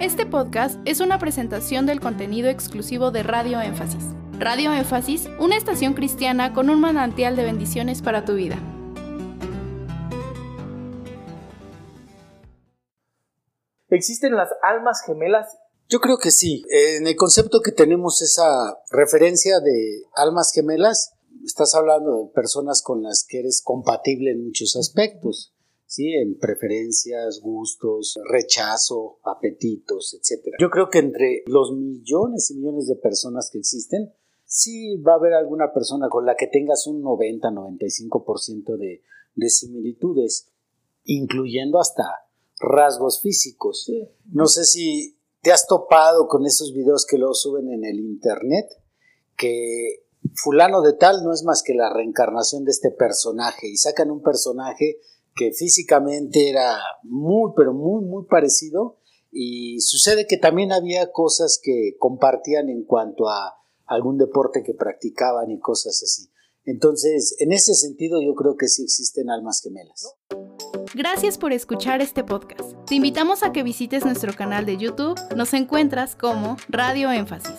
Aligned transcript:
Este 0.00 0.26
podcast 0.26 0.80
es 0.84 0.98
una 0.98 1.20
presentación 1.20 1.86
del 1.86 2.00
contenido 2.00 2.48
exclusivo 2.48 3.12
de 3.12 3.22
Radio 3.22 3.60
Énfasis. 3.60 4.02
Radio 4.40 4.72
Énfasis, 4.72 5.28
una 5.38 5.56
estación 5.56 5.94
cristiana 5.94 6.52
con 6.52 6.68
un 6.68 6.80
manantial 6.80 7.36
de 7.36 7.44
bendiciones 7.44 8.02
para 8.02 8.24
tu 8.24 8.34
vida. 8.34 8.58
¿Existen 13.88 14.34
las 14.34 14.50
almas 14.62 15.00
gemelas? 15.06 15.56
Yo 15.88 16.00
creo 16.00 16.18
que 16.18 16.32
sí. 16.32 16.64
En 16.70 17.06
el 17.06 17.14
concepto 17.14 17.60
que 17.60 17.70
tenemos 17.70 18.20
esa 18.20 18.76
referencia 18.90 19.60
de 19.60 20.02
almas 20.16 20.50
gemelas, 20.52 21.14
estás 21.44 21.72
hablando 21.76 22.24
de 22.24 22.32
personas 22.34 22.82
con 22.82 23.04
las 23.04 23.24
que 23.26 23.38
eres 23.38 23.62
compatible 23.64 24.32
en 24.32 24.44
muchos 24.44 24.74
aspectos. 24.74 25.53
¿Sí? 25.86 26.12
En 26.14 26.38
preferencias, 26.38 27.40
gustos, 27.40 28.18
rechazo, 28.30 29.18
apetitos, 29.24 30.14
etc. 30.14 30.54
Yo 30.60 30.70
creo 30.70 30.88
que 30.88 30.98
entre 30.98 31.42
los 31.46 31.72
millones 31.72 32.50
y 32.50 32.56
millones 32.56 32.86
de 32.86 32.96
personas 32.96 33.50
que 33.52 33.58
existen, 33.58 34.12
sí 34.44 34.96
va 34.98 35.12
a 35.12 35.16
haber 35.16 35.34
alguna 35.34 35.72
persona 35.72 36.08
con 36.08 36.26
la 36.26 36.36
que 36.36 36.46
tengas 36.46 36.86
un 36.86 37.02
90-95% 37.02 38.76
de, 38.76 39.02
de 39.34 39.48
similitudes, 39.50 40.52
incluyendo 41.04 41.78
hasta 41.80 42.04
rasgos 42.58 43.20
físicos. 43.20 43.90
No 44.26 44.46
sé 44.46 44.64
si 44.64 45.18
te 45.42 45.52
has 45.52 45.66
topado 45.66 46.26
con 46.28 46.46
esos 46.46 46.72
videos 46.72 47.06
que 47.06 47.18
luego 47.18 47.34
suben 47.34 47.70
en 47.70 47.84
el 47.84 48.00
internet, 48.00 48.66
que 49.36 50.04
fulano 50.34 50.80
de 50.80 50.94
tal 50.94 51.22
no 51.22 51.32
es 51.32 51.44
más 51.44 51.62
que 51.62 51.74
la 51.74 51.92
reencarnación 51.92 52.64
de 52.64 52.70
este 52.70 52.90
personaje 52.90 53.68
y 53.68 53.76
sacan 53.76 54.10
un 54.10 54.22
personaje 54.22 54.98
que 55.34 55.52
físicamente 55.52 56.48
era 56.48 56.78
muy, 57.02 57.52
pero 57.56 57.72
muy, 57.72 58.04
muy 58.04 58.24
parecido. 58.26 58.98
Y 59.30 59.80
sucede 59.80 60.26
que 60.26 60.36
también 60.36 60.72
había 60.72 61.10
cosas 61.10 61.60
que 61.62 61.96
compartían 61.98 62.68
en 62.68 62.84
cuanto 62.84 63.28
a 63.28 63.56
algún 63.86 64.16
deporte 64.16 64.62
que 64.62 64.74
practicaban 64.74 65.50
y 65.50 65.58
cosas 65.58 66.00
así. 66.02 66.30
Entonces, 66.64 67.36
en 67.40 67.52
ese 67.52 67.74
sentido, 67.74 68.22
yo 68.22 68.34
creo 68.34 68.56
que 68.56 68.68
sí 68.68 68.84
existen 68.84 69.28
almas 69.30 69.60
gemelas. 69.62 70.14
Gracias 70.94 71.36
por 71.36 71.52
escuchar 71.52 72.00
este 72.00 72.24
podcast. 72.24 72.72
Te 72.86 72.94
invitamos 72.94 73.42
a 73.42 73.52
que 73.52 73.62
visites 73.62 74.04
nuestro 74.04 74.34
canal 74.34 74.64
de 74.64 74.76
YouTube. 74.76 75.18
Nos 75.36 75.52
encuentras 75.52 76.16
como 76.16 76.56
Radio 76.68 77.10
Énfasis. 77.10 77.56